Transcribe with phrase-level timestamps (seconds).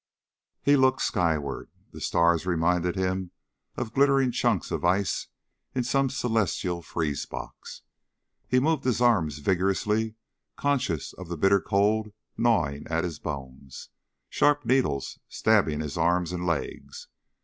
[0.63, 1.69] He looked skyward.
[1.91, 3.29] The stars reminded him
[3.75, 5.27] of glittering chunks of ice
[5.75, 7.83] in some celestial freezebox.
[8.47, 10.15] He moved his arms vigorously,
[10.57, 13.89] conscious of the bitter cold gnawing at his bones
[14.27, 17.07] sharp needles stabbing his arms and legs.